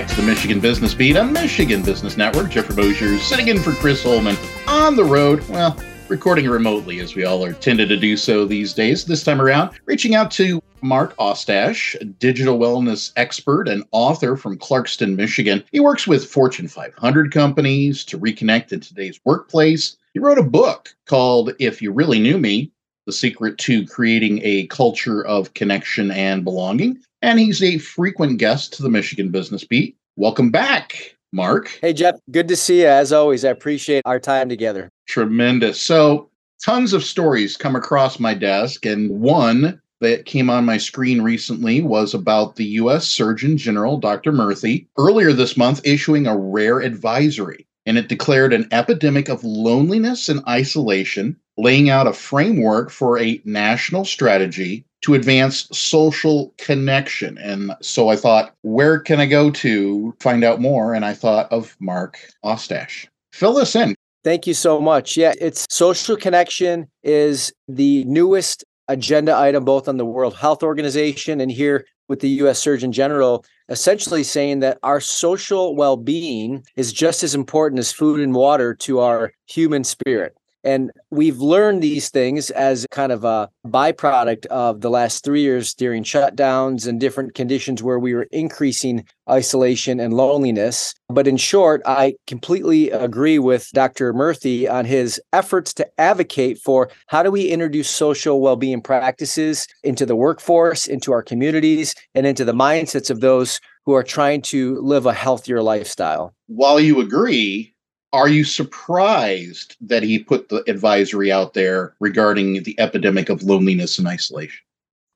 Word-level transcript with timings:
back 0.00 0.08
to 0.08 0.16
the 0.16 0.22
Michigan 0.22 0.60
Business 0.60 0.94
Beat 0.94 1.18
on 1.18 1.30
Michigan 1.30 1.82
Business 1.82 2.16
Network. 2.16 2.48
Jeffrey 2.48 2.74
Mosher 2.74 3.18
sitting 3.18 3.48
in 3.48 3.60
for 3.60 3.72
Chris 3.72 4.02
Holman 4.02 4.34
on 4.66 4.96
the 4.96 5.04
road. 5.04 5.46
Well, 5.50 5.76
recording 6.08 6.48
remotely 6.48 7.00
as 7.00 7.14
we 7.14 7.26
all 7.26 7.44
are 7.44 7.52
tended 7.52 7.90
to 7.90 7.98
do 7.98 8.16
so 8.16 8.46
these 8.46 8.72
days. 8.72 9.04
This 9.04 9.22
time 9.22 9.42
around, 9.42 9.78
reaching 9.84 10.14
out 10.14 10.30
to 10.32 10.62
Mark 10.80 11.14
Ostach, 11.18 11.76
a 12.00 12.06
digital 12.06 12.58
wellness 12.58 13.12
expert 13.16 13.68
and 13.68 13.84
author 13.90 14.38
from 14.38 14.58
Clarkston, 14.58 15.16
Michigan. 15.16 15.62
He 15.70 15.80
works 15.80 16.06
with 16.06 16.24
Fortune 16.24 16.66
500 16.66 17.30
companies 17.30 18.02
to 18.06 18.18
reconnect 18.18 18.72
in 18.72 18.80
today's 18.80 19.20
workplace. 19.26 19.98
He 20.14 20.18
wrote 20.18 20.38
a 20.38 20.42
book 20.42 20.94
called 21.04 21.52
If 21.58 21.82
You 21.82 21.92
Really 21.92 22.20
Knew 22.20 22.38
Me 22.38 22.72
The 23.10 23.16
Secret 23.16 23.58
to 23.58 23.84
Creating 23.86 24.40
a 24.44 24.68
Culture 24.68 25.26
of 25.26 25.52
Connection 25.54 26.12
and 26.12 26.44
Belonging 26.44 27.02
and 27.22 27.38
he's 27.38 27.60
a 27.60 27.78
frequent 27.78 28.38
guest 28.38 28.72
to 28.74 28.82
the 28.82 28.88
Michigan 28.88 29.30
Business 29.30 29.64
Beat. 29.64 29.96
Welcome 30.14 30.50
back, 30.50 31.16
Mark. 31.32 31.76
Hey, 31.80 31.92
Jeff. 31.92 32.20
Good 32.30 32.46
to 32.46 32.56
see 32.56 32.82
you. 32.82 32.86
As 32.86 33.12
always, 33.12 33.44
I 33.44 33.50
appreciate 33.50 34.02
our 34.04 34.20
time 34.20 34.48
together. 34.48 34.90
Tremendous. 35.08 35.80
So, 35.80 36.30
tons 36.62 36.92
of 36.92 37.04
stories 37.04 37.56
come 37.56 37.76
across 37.76 38.20
my 38.20 38.32
desk, 38.32 38.86
and 38.86 39.10
one 39.10 39.80
that 40.00 40.24
came 40.24 40.48
on 40.48 40.64
my 40.64 40.78
screen 40.78 41.20
recently 41.20 41.82
was 41.82 42.14
about 42.14 42.56
the 42.56 42.64
U.S. 42.64 43.06
Surgeon 43.06 43.58
General, 43.58 43.98
Dr. 43.98 44.32
Murthy, 44.32 44.86
earlier 44.98 45.32
this 45.32 45.56
month 45.56 45.80
issuing 45.84 46.26
a 46.26 46.36
rare 46.38 46.80
advisory. 46.80 47.66
And 47.86 47.96
it 47.98 48.08
declared 48.08 48.52
an 48.52 48.68
epidemic 48.72 49.28
of 49.28 49.42
loneliness 49.42 50.28
and 50.28 50.42
isolation, 50.48 51.36
laying 51.56 51.90
out 51.90 52.06
a 52.06 52.12
framework 52.12 52.90
for 52.90 53.18
a 53.18 53.40
national 53.44 54.04
strategy 54.04 54.84
to 55.02 55.14
advance 55.14 55.66
social 55.72 56.54
connection. 56.58 57.38
And 57.38 57.72
so 57.80 58.10
I 58.10 58.16
thought, 58.16 58.54
where 58.62 58.98
can 58.98 59.18
I 59.18 59.26
go 59.26 59.50
to 59.50 60.14
find 60.20 60.44
out 60.44 60.60
more? 60.60 60.94
And 60.94 61.04
I 61.04 61.14
thought 61.14 61.50
of 61.50 61.74
Mark 61.80 62.18
Ostach. 62.44 63.08
Fill 63.32 63.54
this 63.54 63.74
in. 63.74 63.94
Thank 64.22 64.46
you 64.46 64.52
so 64.52 64.80
much. 64.80 65.16
Yeah, 65.16 65.32
it's 65.40 65.66
social 65.70 66.16
connection 66.16 66.88
is 67.02 67.52
the 67.68 68.04
newest 68.04 68.64
agenda 68.90 69.36
item 69.36 69.64
both 69.64 69.88
on 69.88 69.96
the 69.96 70.04
World 70.04 70.34
Health 70.36 70.62
Organization 70.62 71.40
and 71.40 71.50
here 71.50 71.86
with 72.08 72.20
the 72.20 72.28
US 72.42 72.58
Surgeon 72.58 72.90
General 72.90 73.44
essentially 73.68 74.24
saying 74.24 74.58
that 74.60 74.78
our 74.82 75.00
social 75.00 75.76
well-being 75.76 76.64
is 76.74 76.92
just 76.92 77.22
as 77.22 77.34
important 77.34 77.78
as 77.78 77.92
food 77.92 78.18
and 78.20 78.34
water 78.34 78.74
to 78.74 78.98
our 78.98 79.32
human 79.46 79.84
spirit. 79.84 80.34
And 80.64 80.90
we've 81.10 81.38
learned 81.38 81.82
these 81.82 82.10
things 82.10 82.50
as 82.50 82.86
kind 82.90 83.12
of 83.12 83.24
a 83.24 83.48
byproduct 83.66 84.46
of 84.46 84.80
the 84.80 84.90
last 84.90 85.24
three 85.24 85.42
years 85.42 85.74
during 85.74 86.04
shutdowns 86.04 86.86
and 86.86 87.00
different 87.00 87.34
conditions 87.34 87.82
where 87.82 87.98
we 87.98 88.14
were 88.14 88.28
increasing 88.30 89.04
isolation 89.28 90.00
and 90.00 90.12
loneliness. 90.12 90.94
But 91.08 91.26
in 91.26 91.36
short, 91.36 91.82
I 91.86 92.14
completely 92.26 92.90
agree 92.90 93.38
with 93.38 93.70
Dr. 93.72 94.12
Murthy 94.12 94.70
on 94.70 94.84
his 94.84 95.20
efforts 95.32 95.72
to 95.74 95.88
advocate 95.98 96.58
for 96.58 96.90
how 97.06 97.22
do 97.22 97.30
we 97.30 97.48
introduce 97.48 97.88
social 97.88 98.40
well 98.40 98.56
being 98.56 98.82
practices 98.82 99.66
into 99.82 100.04
the 100.04 100.16
workforce, 100.16 100.86
into 100.86 101.12
our 101.12 101.22
communities, 101.22 101.94
and 102.14 102.26
into 102.26 102.44
the 102.44 102.52
mindsets 102.52 103.10
of 103.10 103.20
those 103.20 103.60
who 103.86 103.94
are 103.94 104.02
trying 104.02 104.42
to 104.42 104.78
live 104.80 105.06
a 105.06 105.12
healthier 105.12 105.62
lifestyle. 105.62 106.34
While 106.46 106.80
you 106.80 107.00
agree, 107.00 107.74
are 108.12 108.28
you 108.28 108.44
surprised 108.44 109.76
that 109.80 110.02
he 110.02 110.18
put 110.18 110.48
the 110.48 110.68
advisory 110.68 111.30
out 111.30 111.54
there 111.54 111.94
regarding 112.00 112.62
the 112.62 112.78
epidemic 112.78 113.28
of 113.28 113.42
loneliness 113.42 113.98
and 113.98 114.08
isolation? 114.08 114.60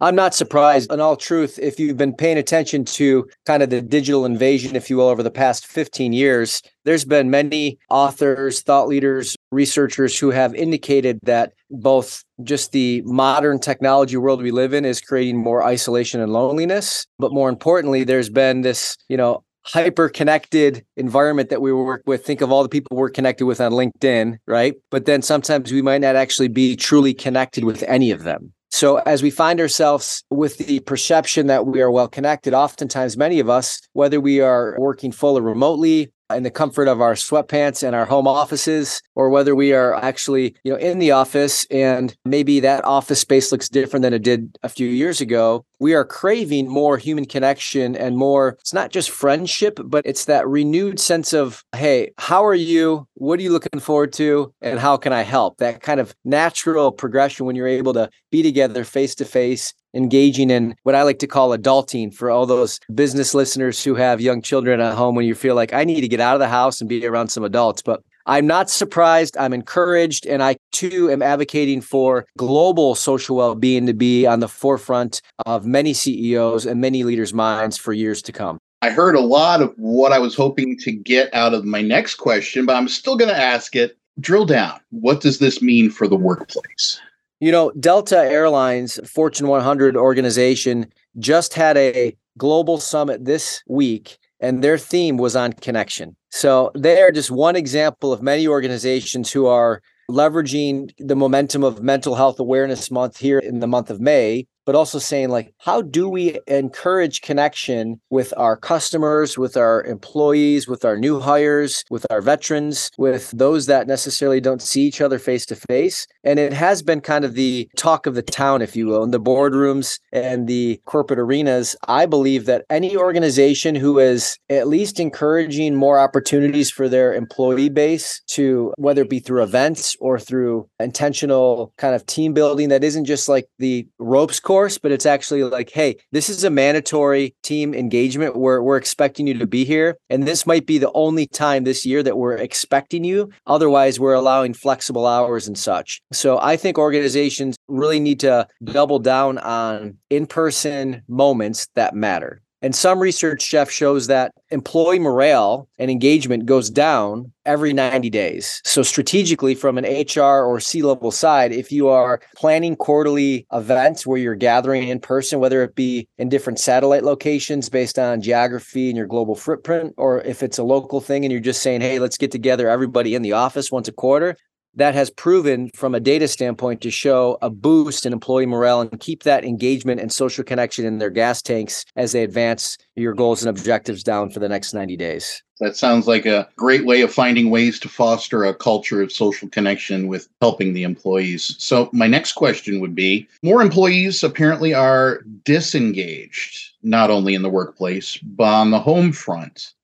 I'm 0.00 0.16
not 0.16 0.34
surprised. 0.34 0.92
In 0.92 1.00
all 1.00 1.16
truth, 1.16 1.58
if 1.62 1.78
you've 1.78 1.96
been 1.96 2.14
paying 2.14 2.36
attention 2.36 2.84
to 2.86 3.28
kind 3.46 3.62
of 3.62 3.70
the 3.70 3.80
digital 3.80 4.26
invasion, 4.26 4.74
if 4.74 4.90
you 4.90 4.96
will, 4.96 5.08
over 5.08 5.22
the 5.22 5.30
past 5.30 5.66
15 5.66 6.12
years, 6.12 6.62
there's 6.84 7.04
been 7.04 7.30
many 7.30 7.78
authors, 7.88 8.60
thought 8.60 8.88
leaders, 8.88 9.36
researchers 9.52 10.18
who 10.18 10.30
have 10.30 10.54
indicated 10.54 11.20
that 11.22 11.52
both 11.70 12.24
just 12.42 12.72
the 12.72 13.02
modern 13.06 13.60
technology 13.60 14.16
world 14.16 14.42
we 14.42 14.50
live 14.50 14.74
in 14.74 14.84
is 14.84 15.00
creating 15.00 15.38
more 15.38 15.64
isolation 15.64 16.20
and 16.20 16.32
loneliness. 16.32 17.06
But 17.20 17.32
more 17.32 17.48
importantly, 17.48 18.02
there's 18.02 18.28
been 18.28 18.62
this, 18.62 18.96
you 19.08 19.16
know, 19.16 19.43
hyper 19.66 20.08
connected 20.08 20.84
environment 20.96 21.50
that 21.50 21.62
we 21.62 21.72
work 21.72 22.02
with. 22.06 22.24
Think 22.24 22.40
of 22.40 22.52
all 22.52 22.62
the 22.62 22.68
people 22.68 22.96
we're 22.96 23.10
connected 23.10 23.46
with 23.46 23.60
on 23.60 23.72
linkedin 23.72 24.38
right? 24.46 24.74
But 24.90 25.06
then 25.06 25.22
sometimes 25.22 25.72
we 25.72 25.82
might 25.82 26.00
not 26.00 26.16
actually 26.16 26.48
be 26.48 26.76
truly 26.76 27.14
connected 27.14 27.64
with 27.64 27.82
any 27.84 28.10
of 28.10 28.22
them. 28.22 28.52
So 28.70 28.96
as 28.96 29.22
we 29.22 29.30
find 29.30 29.60
ourselves 29.60 30.24
with 30.30 30.58
the 30.58 30.80
perception 30.80 31.46
that 31.46 31.66
we 31.66 31.80
are 31.80 31.90
well 31.90 32.08
connected 32.08 32.54
oftentimes 32.54 33.16
many 33.16 33.38
of 33.38 33.48
us 33.48 33.80
whether 33.92 34.20
we 34.20 34.40
are 34.40 34.74
working 34.78 35.12
full 35.12 35.38
or 35.38 35.42
remotely 35.42 36.10
in 36.32 36.42
the 36.42 36.50
comfort 36.50 36.88
of 36.88 37.00
our 37.00 37.14
sweatpants 37.14 37.86
and 37.86 37.94
our 37.94 38.06
home 38.06 38.26
offices 38.26 39.00
or 39.14 39.30
whether 39.30 39.54
we 39.54 39.72
are 39.72 39.94
actually 39.94 40.56
you 40.64 40.72
know 40.72 40.78
in 40.78 40.98
the 40.98 41.12
office 41.12 41.64
and 41.70 42.16
maybe 42.24 42.58
that 42.60 42.84
office 42.84 43.20
space 43.20 43.52
looks 43.52 43.68
different 43.68 44.02
than 44.02 44.12
it 44.12 44.22
did 44.22 44.58
a 44.64 44.68
few 44.68 44.88
years 44.88 45.20
ago 45.20 45.64
we 45.84 45.92
are 45.92 46.06
craving 46.06 46.66
more 46.66 46.96
human 46.96 47.26
connection 47.26 47.94
and 47.94 48.16
more 48.16 48.56
it's 48.58 48.72
not 48.72 48.90
just 48.90 49.10
friendship 49.10 49.78
but 49.84 50.00
it's 50.06 50.24
that 50.24 50.48
renewed 50.48 50.98
sense 50.98 51.34
of 51.34 51.62
hey 51.76 52.10
how 52.16 52.42
are 52.42 52.54
you? 52.54 53.06
What 53.14 53.38
are 53.38 53.42
you 53.42 53.50
looking 53.50 53.80
forward 53.80 54.14
to? 54.14 54.54
And 54.62 54.80
how 54.80 54.96
can 54.96 55.12
i 55.12 55.20
help? 55.20 55.58
That 55.58 55.82
kind 55.82 56.00
of 56.00 56.14
natural 56.24 56.90
progression 56.90 57.44
when 57.44 57.54
you're 57.54 57.68
able 57.68 57.92
to 57.92 58.08
be 58.30 58.42
together 58.42 58.82
face 58.82 59.14
to 59.16 59.26
face 59.26 59.74
engaging 59.92 60.48
in 60.48 60.74
what 60.84 60.94
I 60.94 61.02
like 61.02 61.18
to 61.18 61.26
call 61.26 61.56
adulting 61.56 62.14
for 62.14 62.30
all 62.30 62.46
those 62.46 62.80
business 62.94 63.34
listeners 63.34 63.84
who 63.84 63.94
have 63.94 64.22
young 64.22 64.40
children 64.40 64.80
at 64.80 64.94
home 64.94 65.14
when 65.14 65.26
you 65.26 65.34
feel 65.34 65.54
like 65.54 65.74
I 65.74 65.84
need 65.84 66.00
to 66.00 66.08
get 66.08 66.18
out 66.18 66.34
of 66.34 66.40
the 66.40 66.48
house 66.48 66.80
and 66.80 66.88
be 66.88 67.06
around 67.06 67.28
some 67.28 67.44
adults. 67.44 67.82
But 67.82 68.02
I'm 68.26 68.46
not 68.46 68.70
surprised. 68.70 69.36
I'm 69.36 69.52
encouraged. 69.52 70.26
And 70.26 70.42
I 70.42 70.56
too 70.72 71.10
am 71.10 71.22
advocating 71.22 71.80
for 71.80 72.26
global 72.38 72.94
social 72.94 73.36
well 73.36 73.54
being 73.54 73.86
to 73.86 73.94
be 73.94 74.26
on 74.26 74.40
the 74.40 74.48
forefront 74.48 75.20
of 75.46 75.66
many 75.66 75.92
CEOs 75.92 76.66
and 76.66 76.80
many 76.80 77.04
leaders' 77.04 77.34
minds 77.34 77.76
for 77.76 77.92
years 77.92 78.22
to 78.22 78.32
come. 78.32 78.58
I 78.82 78.90
heard 78.90 79.14
a 79.14 79.20
lot 79.20 79.62
of 79.62 79.72
what 79.76 80.12
I 80.12 80.18
was 80.18 80.34
hoping 80.34 80.76
to 80.80 80.92
get 80.92 81.32
out 81.32 81.54
of 81.54 81.64
my 81.64 81.80
next 81.80 82.16
question, 82.16 82.66
but 82.66 82.76
I'm 82.76 82.88
still 82.88 83.16
going 83.16 83.30
to 83.30 83.40
ask 83.40 83.74
it. 83.74 83.96
Drill 84.20 84.44
down. 84.44 84.78
What 84.90 85.20
does 85.20 85.38
this 85.38 85.60
mean 85.62 85.90
for 85.90 86.06
the 86.06 86.16
workplace? 86.16 87.00
You 87.40 87.50
know, 87.50 87.72
Delta 87.80 88.18
Airlines, 88.18 89.00
Fortune 89.10 89.48
100 89.48 89.96
organization, 89.96 90.92
just 91.18 91.54
had 91.54 91.76
a 91.76 92.16
global 92.38 92.78
summit 92.78 93.24
this 93.24 93.62
week, 93.66 94.18
and 94.44 94.62
their 94.62 94.76
theme 94.76 95.16
was 95.16 95.34
on 95.34 95.54
connection. 95.54 96.16
So 96.30 96.70
they 96.76 97.00
are 97.00 97.10
just 97.10 97.30
one 97.30 97.56
example 97.56 98.12
of 98.12 98.22
many 98.22 98.46
organizations 98.46 99.32
who 99.32 99.46
are 99.46 99.80
leveraging 100.10 100.90
the 100.98 101.16
momentum 101.16 101.64
of 101.64 101.82
Mental 101.82 102.14
Health 102.14 102.38
Awareness 102.38 102.90
Month 102.90 103.18
here 103.18 103.38
in 103.38 103.60
the 103.60 103.66
month 103.66 103.88
of 103.88 104.00
May 104.00 104.46
but 104.64 104.74
also 104.74 104.98
saying 104.98 105.28
like 105.28 105.52
how 105.58 105.82
do 105.82 106.08
we 106.08 106.38
encourage 106.46 107.20
connection 107.20 108.00
with 108.10 108.32
our 108.36 108.56
customers 108.56 109.36
with 109.38 109.56
our 109.56 109.84
employees 109.84 110.66
with 110.66 110.84
our 110.84 110.96
new 110.96 111.20
hires 111.20 111.84
with 111.90 112.06
our 112.10 112.20
veterans 112.20 112.90
with 112.98 113.30
those 113.32 113.66
that 113.66 113.86
necessarily 113.86 114.40
don't 114.40 114.62
see 114.62 114.82
each 114.82 115.00
other 115.00 115.18
face 115.18 115.46
to 115.46 115.56
face? 115.56 116.06
And 116.22 116.38
it 116.38 116.52
has 116.52 116.82
been 116.82 117.00
kind 117.00 117.24
of 117.24 117.34
the 117.34 117.68
talk 117.76 118.06
of 118.06 118.14
the 118.14 118.22
town 118.22 118.62
if 118.62 118.74
you 118.74 118.86
will 118.86 119.02
in 119.02 119.10
the 119.10 119.20
boardrooms 119.20 119.98
and 120.12 120.46
the 120.48 120.80
corporate 120.86 121.18
arenas. 121.18 121.76
I 121.86 122.06
believe 122.06 122.46
that 122.46 122.64
any 122.70 122.96
organization 122.96 123.74
who 123.74 123.98
is 123.98 124.38
at 124.48 124.68
least 124.68 125.00
encouraging 125.00 125.74
more 125.74 125.98
opportunities 125.98 126.70
for 126.70 126.88
their 126.88 127.12
employee 127.12 127.68
base 127.68 128.22
to 128.28 128.72
whether 128.78 129.02
it 129.02 129.10
be 129.10 129.20
through 129.20 129.42
events 129.42 129.96
or 130.00 130.18
through 130.18 130.68
intentional 130.80 131.72
kind 131.76 131.94
of 131.94 132.06
team 132.06 132.32
building 132.32 132.70
that 132.70 132.84
isn't 132.84 133.04
just 133.04 133.28
like 133.28 133.46
the 133.58 133.86
ropes 133.98 134.40
course 134.40 134.53
course, 134.54 134.78
but 134.78 134.92
it's 134.92 135.04
actually 135.04 135.42
like, 135.42 135.70
hey, 135.70 135.96
this 136.12 136.30
is 136.30 136.44
a 136.44 136.48
mandatory 136.48 137.34
team 137.42 137.74
engagement 137.74 138.36
where 138.36 138.62
we're 138.62 138.76
expecting 138.76 139.26
you 139.26 139.36
to 139.36 139.48
be 139.48 139.64
here. 139.64 139.96
And 140.08 140.22
this 140.22 140.46
might 140.46 140.64
be 140.64 140.78
the 140.78 140.92
only 140.92 141.26
time 141.26 141.64
this 141.64 141.84
year 141.84 142.04
that 142.04 142.16
we're 142.16 142.36
expecting 142.36 143.02
you. 143.02 143.30
Otherwise, 143.48 143.98
we're 143.98 144.14
allowing 144.14 144.54
flexible 144.54 145.08
hours 145.08 145.48
and 145.48 145.58
such. 145.58 146.00
So 146.12 146.38
I 146.38 146.56
think 146.56 146.78
organizations 146.78 147.56
really 147.66 147.98
need 147.98 148.20
to 148.20 148.46
double 148.62 149.00
down 149.00 149.38
on 149.38 149.98
in 150.08 150.24
person 150.24 151.02
moments 151.08 151.66
that 151.74 151.96
matter. 151.96 152.40
And 152.64 152.74
some 152.74 152.98
research, 152.98 153.50
Jeff, 153.50 153.70
shows 153.70 154.06
that 154.06 154.32
employee 154.48 154.98
morale 154.98 155.68
and 155.78 155.90
engagement 155.90 156.46
goes 156.46 156.70
down 156.70 157.30
every 157.44 157.74
90 157.74 158.08
days. 158.08 158.62
So, 158.64 158.82
strategically, 158.82 159.54
from 159.54 159.76
an 159.76 159.84
HR 159.84 160.42
or 160.42 160.60
C 160.60 160.82
level 160.82 161.10
side, 161.10 161.52
if 161.52 161.70
you 161.70 161.88
are 161.88 162.22
planning 162.34 162.74
quarterly 162.74 163.46
events 163.52 164.06
where 164.06 164.16
you're 164.16 164.34
gathering 164.34 164.88
in 164.88 164.98
person, 164.98 165.40
whether 165.40 165.62
it 165.62 165.74
be 165.74 166.08
in 166.16 166.30
different 166.30 166.58
satellite 166.58 167.04
locations 167.04 167.68
based 167.68 167.98
on 167.98 168.22
geography 168.22 168.88
and 168.88 168.96
your 168.96 169.08
global 169.08 169.34
footprint, 169.34 169.92
or 169.98 170.22
if 170.22 170.42
it's 170.42 170.56
a 170.56 170.64
local 170.64 171.02
thing 171.02 171.22
and 171.22 171.32
you're 171.32 171.42
just 171.42 171.60
saying, 171.60 171.82
hey, 171.82 171.98
let's 171.98 172.16
get 172.16 172.32
together 172.32 172.70
everybody 172.70 173.14
in 173.14 173.20
the 173.20 173.32
office 173.32 173.70
once 173.70 173.88
a 173.88 173.92
quarter, 173.92 174.38
that 174.76 174.94
has 174.94 175.10
proven 175.10 175.70
from 175.74 175.94
a 175.94 176.00
data 176.00 176.28
standpoint 176.28 176.80
to 176.82 176.90
show 176.90 177.38
a 177.42 177.50
boost 177.50 178.06
in 178.06 178.12
employee 178.12 178.46
morale 178.46 178.80
and 178.80 179.00
keep 179.00 179.22
that 179.22 179.44
engagement 179.44 180.00
and 180.00 180.12
social 180.12 180.44
connection 180.44 180.84
in 180.84 180.98
their 180.98 181.10
gas 181.10 181.42
tanks 181.42 181.84
as 181.96 182.12
they 182.12 182.22
advance 182.22 182.76
your 182.96 183.14
goals 183.14 183.42
and 183.42 183.50
objectives 183.50 184.02
down 184.02 184.30
for 184.30 184.40
the 184.40 184.48
next 184.48 184.74
90 184.74 184.96
days. 184.96 185.42
That 185.60 185.76
sounds 185.76 186.08
like 186.08 186.26
a 186.26 186.48
great 186.56 186.84
way 186.84 187.02
of 187.02 187.12
finding 187.12 187.48
ways 187.48 187.78
to 187.80 187.88
foster 187.88 188.44
a 188.44 188.54
culture 188.54 189.00
of 189.00 189.12
social 189.12 189.48
connection 189.48 190.08
with 190.08 190.28
helping 190.40 190.72
the 190.72 190.82
employees. 190.82 191.54
So, 191.58 191.88
my 191.92 192.08
next 192.08 192.32
question 192.32 192.80
would 192.80 192.94
be 192.94 193.28
more 193.42 193.62
employees 193.62 194.24
apparently 194.24 194.74
are 194.74 195.22
disengaged, 195.44 196.72
not 196.82 197.10
only 197.10 197.34
in 197.34 197.42
the 197.42 197.50
workplace, 197.50 198.18
but 198.18 198.52
on 198.52 198.72
the 198.72 198.80
home 198.80 199.12
front. 199.12 199.74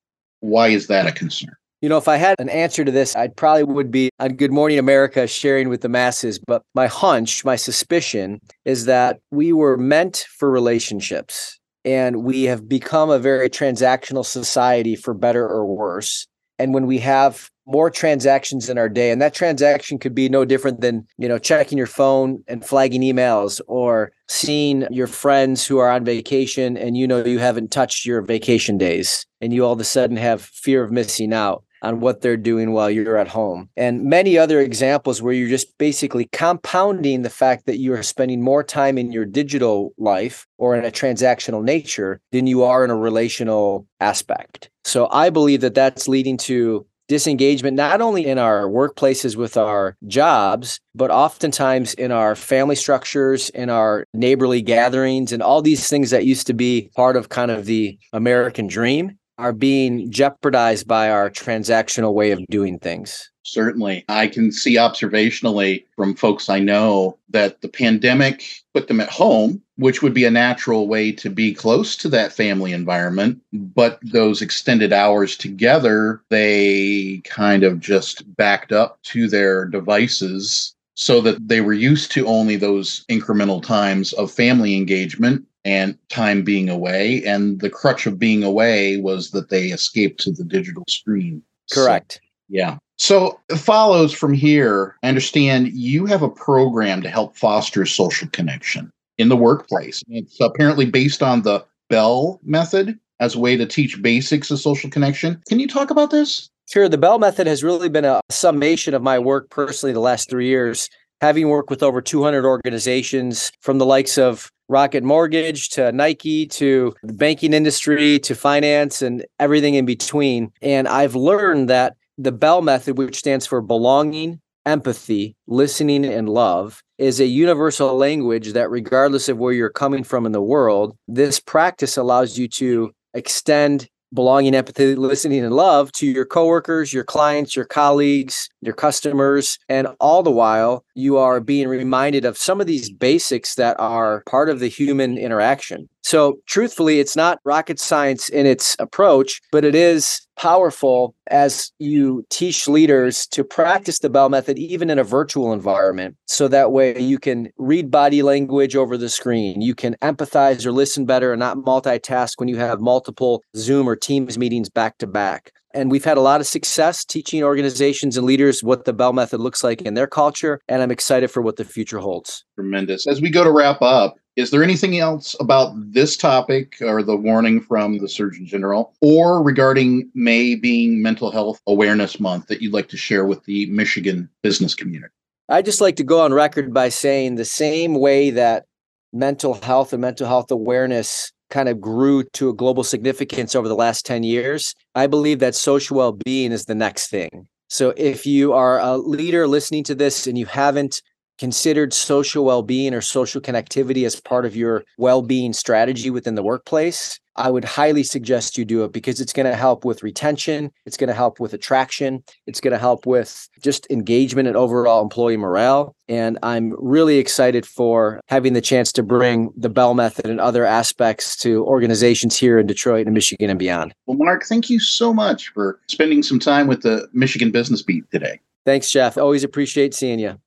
Why 0.41 0.69
is 0.69 0.89
that 0.89 1.07
a 1.07 1.13
concern? 1.13 1.55
You 1.81 1.89
know, 1.89 1.97
if 1.97 2.09
I 2.09 2.17
had 2.17 2.37
an 2.39 2.51
answer 2.51 2.85
to 2.85 2.93
this, 2.93 3.17
I 3.17 3.29
probably 3.29 3.65
would 3.65 3.91
be 3.91 4.11
on 4.19 4.35
Good 4.35 4.53
Morning 4.53 4.79
America 4.79 5.27
sharing 5.27 5.71
with 5.71 5.81
the 5.81 5.89
masses. 5.89 6.39
But 6.39 6.63
my 6.75 6.87
hunch, 6.89 7.43
my 7.43 7.57
suspicion 7.57 8.39
is 8.67 8.85
that 8.85 9.21
we 9.31 9.55
were 9.55 9.79
meant 9.79 10.27
for 10.37 10.51
relationships 10.51 11.59
and 11.87 12.23
we 12.23 12.43
have 12.45 12.69
become 12.69 13.09
a 13.09 13.19
very 13.19 13.49
transactional 13.49 14.27
society 14.27 14.95
for 14.95 15.15
better 15.15 15.49
or 15.49 15.65
worse. 15.65 16.27
And 16.59 16.75
when 16.75 16.87
we 16.87 16.99
have 16.99 17.49
more 17.67 17.89
transactions 17.89 18.69
in 18.69 18.77
our 18.77 18.89
day 18.89 19.11
and 19.11 19.23
that 19.23 19.33
transaction 19.33 19.99
could 19.99 20.15
be 20.15 20.29
no 20.29 20.45
different 20.45 20.81
than 20.81 21.07
you 21.19 21.29
know 21.29 21.39
checking 21.39 21.79
your 21.79 21.87
phone 21.87 22.43
and 22.49 22.65
flagging 22.67 23.03
emails 23.03 23.61
or 23.69 24.11
seeing 24.29 24.87
your 24.91 25.07
friends 25.07 25.65
who 25.65 25.79
are 25.79 25.89
on 25.89 26.05
vacation 26.05 26.77
and 26.77 26.97
you 26.97 27.07
know 27.07 27.25
you 27.25 27.39
haven't 27.39 27.71
touched 27.71 28.05
your 28.05 28.23
vacation 28.23 28.77
days 28.77 29.25
and 29.41 29.55
you 29.55 29.65
all 29.65 29.73
of 29.73 29.79
a 29.79 29.85
sudden 29.85 30.17
have 30.17 30.43
fear 30.43 30.83
of 30.83 30.91
missing 30.91 31.33
out 31.33 31.63
on 31.83 32.01
what 32.01 32.21
they're 32.21 32.37
doing 32.37 32.73
while 32.73 32.91
you're 32.91 33.17
at 33.17 33.29
home. 33.29 33.69
And 33.77 34.05
many 34.05 34.37
other 34.39 34.61
examples 34.61 35.23
where 35.23 35.33
you're 35.33 35.49
just 35.49 35.77
basically 35.79 36.29
compounding 36.33 37.23
the 37.23 37.31
fact 37.31 37.67
that 37.67 37.79
you 37.79 37.93
are 37.95 38.03
spending 38.03 38.43
more 38.43 38.63
time 38.63 38.99
in 38.99 39.13
your 39.13 39.25
digital 39.25 39.93
life 39.99 40.47
or 40.59 40.77
in 40.77 40.85
a 40.85 40.91
transactional 40.91 41.63
nature 41.63 42.21
than 42.33 42.47
you 42.47 42.63
are 42.63 42.85
in 42.85 42.91
a 42.91 42.97
relational 42.97 43.87
aspect. 44.01 44.71
So 44.85 45.09
I 45.11 45.31
believe 45.31 45.61
that 45.61 45.75
that's 45.75 46.09
leading 46.09 46.37
to 46.39 46.87
disengagement 47.11 47.77
not 47.77 48.01
only 48.01 48.25
in 48.25 48.39
our 48.39 48.69
workplaces 48.69 49.35
with 49.35 49.57
our 49.57 49.97
jobs 50.07 50.79
but 50.95 51.11
oftentimes 51.11 51.93
in 51.95 52.13
our 52.13 52.37
family 52.37 52.77
structures 52.77 53.51
in 53.51 53.69
our 53.69 54.05
neighborly 54.15 54.63
gatherings 54.63 55.33
and 55.33 55.43
all 55.43 55.61
these 55.61 55.89
things 55.89 56.11
that 56.11 56.25
used 56.25 56.47
to 56.47 56.55
be 56.55 56.89
part 56.95 57.17
of 57.17 57.29
kind 57.29 57.51
of 57.51 57.65
the 57.65 57.99
american 58.13 58.69
dream 58.69 59.19
are 59.41 59.53
being 59.55 60.11
jeopardized 60.11 60.87
by 60.87 61.11
our 61.11 61.31
transactional 61.31 62.13
way 62.13 62.31
of 62.31 62.47
doing 62.49 62.79
things. 62.79 63.31
Certainly. 63.43 64.05
I 64.09 64.27
can 64.27 64.53
see 64.53 64.77
observationally 64.77 65.85
from 65.97 66.15
folks 66.15 66.51
I 66.51 66.61
know 66.61 67.19
that 67.31 67.63
the 67.63 67.69
pandemic 67.69 68.45
put 68.75 68.87
them 68.87 69.01
at 69.01 69.09
home, 69.09 69.63
which 69.77 70.03
would 70.03 70.13
be 70.13 70.25
a 70.25 70.31
natural 70.31 70.87
way 70.87 71.11
to 71.13 71.31
be 71.31 71.55
close 71.55 71.97
to 71.97 72.09
that 72.11 72.33
family 72.33 72.73
environment. 72.73 73.41
But 73.53 73.99
those 74.03 74.43
extended 74.43 74.93
hours 74.93 75.37
together, 75.37 76.21
they 76.29 77.23
kind 77.25 77.65
of 77.65 77.81
just 77.81 78.23
backed 78.37 78.73
up 78.73 79.03
to 79.05 79.27
their 79.27 79.65
devices 79.65 80.75
so 80.95 81.23
that 81.23 81.49
they 81.49 81.63
were 81.63 81.73
used 81.73 82.13
to 82.13 82.27
only 82.27 82.57
those 82.57 83.07
incremental 83.09 83.63
times 83.63 84.13
of 84.13 84.31
family 84.31 84.77
engagement 84.77 85.47
and 85.65 85.97
time 86.09 86.43
being 86.43 86.69
away. 86.69 87.23
And 87.25 87.61
the 87.61 87.71
crutch 87.71 88.07
of 88.07 88.19
being 88.19 88.43
away 88.43 88.97
was 88.99 89.31
that 89.31 89.51
they 89.51 89.69
escaped 89.69 90.21
to 90.23 90.33
the 90.33 90.45
digital 90.45 90.85
screen. 90.89 91.43
Correct. 91.73 92.15
So, 92.15 92.21
yeah. 92.49 92.79
So 92.99 93.41
it 93.49 93.57
follows 93.57 94.13
from 94.13 94.35
here. 94.35 94.97
I 95.03 95.09
understand 95.09 95.69
you 95.69 96.07
have 96.07 96.23
a 96.23 96.29
program 96.29 97.01
to 97.03 97.09
help 97.09 97.37
foster 97.37 97.87
social 97.87 98.29
connection 98.29 98.91
in 99.19 99.29
the 99.29 99.37
workplace. 99.37 100.03
It's 100.09 100.39
apparently 100.41 100.87
based 100.87 101.23
on 101.23 101.43
the 101.43 101.65
Bell 101.89 102.41
method 102.45 102.99
as 103.19 103.35
a 103.35 103.39
way 103.41 103.57
to 103.57 103.67
teach 103.67 104.01
basics 104.01 104.51
of 104.51 104.61
social 104.61 104.89
connection. 104.91 105.43
Can 105.49 105.59
you 105.59 105.67
talk 105.67 105.91
about 105.91 106.11
this? 106.11 106.49
Sure. 106.71 106.89
The 106.89 106.99
Bell 106.99 107.19
method 107.19 107.47
has 107.47 107.65
really 107.65 107.89
been 107.89 108.05
a 108.05 108.21
summation 108.31 108.95
of 108.95 109.03
my 109.03 109.19
work 109.19 109.51
personally 109.51 109.93
the 109.93 110.01
last 110.01 110.31
three 110.31 110.47
years, 110.47 110.89
having 111.21 111.49
worked 111.49 111.69
with 111.69 111.83
over 111.83 112.01
200 112.01 112.45
organizations 112.45 113.51
from 113.61 113.79
the 113.79 113.87
likes 113.87 114.17
of 114.19 114.51
Rocket 114.71 115.03
Mortgage 115.03 115.69
to 115.71 115.91
Nike 115.91 116.47
to 116.47 116.95
the 117.03 117.13
banking 117.13 117.53
industry 117.53 118.21
to 118.21 118.37
finance 118.37 119.03
and 119.03 119.27
everything 119.41 119.75
in 119.75 119.85
between. 119.85 120.53
And 120.63 120.87
I've 120.87 121.17
learned 121.17 121.69
that 121.71 121.97
the 122.17 122.31
Bell 122.31 122.63
method, 122.63 122.97
which 122.97 123.17
stands 123.17 123.47
for 123.47 123.61
belonging, 123.61 124.41
empathy, 124.65 125.35
listening, 125.49 126.05
and 126.05 126.29
love, 126.29 126.83
is 126.99 127.19
a 127.19 127.27
universal 127.27 127.97
language 127.97 128.53
that, 128.53 128.71
regardless 128.71 129.29
of 129.29 129.39
where 129.39 129.53
you're 129.53 129.71
coming 129.71 130.05
from 130.05 130.25
in 130.25 130.31
the 130.31 130.41
world, 130.41 130.97
this 131.09 131.41
practice 131.41 131.97
allows 131.97 132.39
you 132.39 132.47
to 132.47 132.93
extend 133.13 133.89
belonging, 134.13 134.55
empathy, 134.55 134.95
listening, 134.95 135.45
and 135.45 135.55
love 135.55 135.93
to 135.93 136.07
your 136.07 136.25
coworkers, 136.25 136.93
your 136.93 137.05
clients, 137.05 137.55
your 137.55 137.65
colleagues, 137.65 138.49
your 138.61 138.75
customers. 138.75 139.59
And 139.69 139.89
all 140.01 140.23
the 140.23 140.31
while, 140.31 140.85
you 140.95 141.17
are 141.17 141.41
being 141.41 141.69
reminded 141.69 142.25
of 142.25 142.37
some 142.37 142.61
of 142.61 142.67
these 142.67 142.91
basics 142.91 143.55
that 143.55 143.79
are 143.79 144.23
part 144.27 144.49
of 144.49 144.61
the 144.61 144.69
human 144.69 145.17
interaction. 145.19 145.89
So, 146.03 146.39
truthfully, 146.47 146.99
it's 146.99 147.15
not 147.15 147.39
rocket 147.45 147.79
science 147.79 148.29
in 148.29 148.47
its 148.47 148.75
approach, 148.79 149.41
but 149.53 149.65
it 149.65 149.75
is 149.75 150.21
powerful 150.41 151.15
as 151.27 151.71
you 151.79 152.25
teach 152.31 152.67
leaders 152.67 153.27
to 153.27 153.45
practice 153.45 153.99
the 153.99 154.09
Bell 154.09 154.31
method 154.31 154.59
even 154.59 154.89
in 154.89 154.99
a 154.99 155.05
virtual 155.05 155.53
environment. 155.53 156.17
So 156.27 156.49
that 156.49 156.73
way 156.73 156.99
you 156.99 157.19
can 157.19 157.51
read 157.59 157.91
body 157.91 158.23
language 158.23 158.75
over 158.75 158.97
the 158.97 159.11
screen. 159.11 159.61
You 159.61 159.75
can 159.75 159.97
empathize 160.01 160.65
or 160.65 160.73
listen 160.73 161.05
better 161.05 161.35
and 161.35 161.41
not 161.41 161.59
multitask 161.59 162.35
when 162.39 162.49
you 162.49 162.57
have 162.57 162.81
multiple 162.81 163.43
Zoom 163.55 163.87
or 163.87 163.97
Teams 163.97 164.39
meetings 164.39 164.71
back 164.71 164.97
to 164.99 165.07
back. 165.07 165.53
And 165.73 165.91
we've 165.91 166.05
had 166.05 166.17
a 166.17 166.23
lot 166.23 166.41
of 166.41 166.47
success 166.47 167.05
teaching 167.05 167.45
organizations 167.45 168.17
and 168.17 168.27
leaders 168.27 168.65
what 168.65 168.87
the 168.87 168.93
Bell 168.93 169.13
Method 169.13 169.41
looks 169.41 169.63
like 169.63 169.83
in 169.83 169.95
their 169.95 170.07
culture. 170.07 170.61
And 170.69 170.83
I'm 170.83 170.91
excited 170.91 171.31
for 171.31 171.43
what 171.43 171.57
the 171.57 171.65
future 171.65 171.99
holds. 171.99 172.45
Tremendous. 172.57 173.07
As 173.07 173.21
we 173.21 173.31
go 173.31 173.45
to 173.45 173.53
wrap 173.53 173.81
up, 173.83 174.17
is 174.37 174.51
there 174.51 174.63
anything 174.63 174.99
else 174.99 175.35
about 175.41 175.75
this 175.93 176.17
topic 176.17 176.77
or 176.81 177.03
the 177.03 177.17
warning 177.17 177.61
from 177.61 177.99
the 177.99 178.09
Surgeon 178.09 178.47
General 178.47 178.95
or 179.01 179.43
regarding 179.43 180.11
May 180.15 180.55
being 180.55 181.03
Mental 181.03 181.31
Health 181.31 181.61
Awareness 181.67 182.21
Month 182.21 182.47
that 182.47 182.63
you'd 182.63 182.73
like 182.73 182.89
to 182.89 182.97
share 182.97 183.25
with 183.25 183.45
the 183.45 183.67
Michigan 183.67 184.29
business 184.43 184.75
community? 184.75 185.13
I'd 185.49 185.65
just 185.65 185.81
like 185.81 185.97
to 185.97 186.05
go 186.05 186.21
on 186.21 186.33
record 186.33 186.73
by 186.73 186.91
saying 186.91 187.35
the 187.35 187.45
same 187.45 187.95
way 187.95 188.31
that 188.31 188.67
mental 189.13 189.55
health 189.55 189.93
and 189.93 190.01
mental 190.01 190.29
health 190.29 190.51
awareness 190.51 191.33
kind 191.51 191.69
of 191.69 191.81
grew 191.81 192.23
to 192.33 192.49
a 192.49 192.55
global 192.55 192.85
significance 192.85 193.57
over 193.57 193.69
the 193.69 193.75
last 193.75 194.07
10 194.07 194.23
years, 194.23 194.75
I 194.95 195.09
believe 195.09 195.41
that 195.41 195.57
social 195.57 195.97
well 195.97 196.13
being 196.13 196.53
is 196.53 196.67
the 196.67 196.75
next 196.77 197.09
thing. 197.09 197.49
So 197.69 197.93
if 197.97 198.27
you 198.27 198.53
are 198.53 198.81
a 198.81 198.97
leader 198.97 199.47
listening 199.47 199.85
to 199.85 199.95
this 199.95 200.27
and 200.27 200.39
you 200.39 200.47
haven't 200.47 201.03
considered 201.41 201.95
social 201.95 202.45
well-being 202.45 202.93
or 202.93 203.01
social 203.01 203.41
connectivity 203.41 204.05
as 204.05 204.21
part 204.21 204.45
of 204.45 204.55
your 204.55 204.85
well-being 204.99 205.55
strategy 205.55 206.11
within 206.11 206.35
the 206.35 206.43
workplace 206.43 207.19
i 207.37 207.51
would 207.51 207.65
highly 207.65 208.03
suggest 208.03 208.59
you 208.59 208.65
do 208.65 208.85
it 208.85 208.93
because 208.93 209.23
it's 209.23 209.33
going 209.33 209.47
to 209.47 209.57
help 209.57 209.83
with 209.83 210.03
retention 210.03 210.71
it's 210.85 210.99
going 210.99 211.09
to 211.09 211.15
help 211.15 211.41
with 211.41 211.55
attraction 211.55 212.23
it's 212.47 212.61
going 212.61 212.73
to 212.73 212.79
help 212.79 213.07
with 213.07 213.49
just 213.63 213.87
engagement 213.91 214.49
and 214.49 214.57
overall 214.57 215.03
employee 215.03 215.39
morale. 215.39 215.97
And 216.09 216.39
i'm 216.43 216.75
really 216.79 217.17
excited 217.17 217.65
for 217.65 218.21
having 218.29 218.53
the 218.53 218.61
chance 218.61 218.93
to 218.93 219.03
bring 219.03 219.51
the 219.57 219.71
bell 219.71 219.95
method 219.95 220.27
and 220.27 220.41
other 220.41 220.67
aspects 220.67 221.37
to 221.39 221.65
organizations 221.65 222.37
here 222.37 222.59
in 222.59 222.67
detroit 222.67 223.07
and 223.07 223.15
michigan 223.15 223.49
and 223.49 223.59
beyond. 223.59 223.95
Well 224.05 224.19
mark 224.19 224.45
thank 224.45 224.69
you 224.69 224.79
so 224.79 225.15
much 225.15 225.49
for 225.55 225.81
spending 225.87 226.23
some 226.23 226.39
time 226.39 226.67
with 226.67 226.83
the 226.83 227.09
michigan 227.15 227.51
business 227.51 227.81
beat 227.81 228.05
today. 228.11 228.41
Thanks 228.67 228.91
jeff. 228.91 229.17
Always 229.17 229.43
appreciate 229.43 229.95
seeing 229.95 230.19
you 230.19 230.39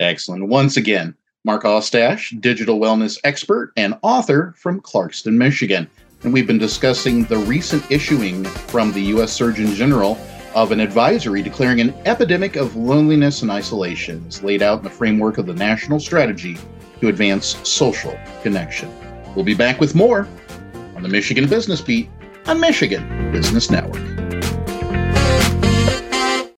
Excellent. 0.00 0.48
Once 0.48 0.76
again, 0.76 1.14
Mark 1.44 1.64
Ostach, 1.64 2.20
digital 2.40 2.80
wellness 2.80 3.18
expert 3.22 3.72
and 3.76 3.94
author 4.02 4.54
from 4.56 4.80
Clarkston, 4.80 5.34
Michigan. 5.34 5.88
And 6.22 6.32
we've 6.32 6.46
been 6.46 6.58
discussing 6.58 7.24
the 7.24 7.36
recent 7.36 7.88
issuing 7.90 8.44
from 8.44 8.92
the 8.92 9.02
U.S. 9.02 9.32
Surgeon 9.32 9.74
General 9.74 10.18
of 10.54 10.72
an 10.72 10.80
advisory 10.80 11.42
declaring 11.42 11.80
an 11.80 11.92
epidemic 12.06 12.56
of 12.56 12.76
loneliness 12.76 13.42
and 13.42 13.50
isolation 13.50 14.24
as 14.26 14.42
laid 14.42 14.62
out 14.62 14.78
in 14.78 14.84
the 14.84 14.90
framework 14.90 15.36
of 15.36 15.46
the 15.46 15.54
national 15.54 16.00
strategy 16.00 16.56
to 17.00 17.08
advance 17.08 17.56
social 17.68 18.18
connection. 18.42 18.90
We'll 19.34 19.44
be 19.44 19.54
back 19.54 19.80
with 19.80 19.94
more 19.94 20.26
on 20.96 21.02
the 21.02 21.08
Michigan 21.08 21.48
Business 21.48 21.80
Beat 21.80 22.08
on 22.46 22.58
Michigan 22.58 23.32
Business 23.32 23.70
Network. 23.70 24.23